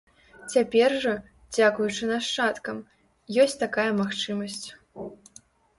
[0.53, 1.13] Цяпер жа,
[1.57, 2.77] дзякуючы нашчадкам,
[3.45, 4.65] ёсць такая магчымасць.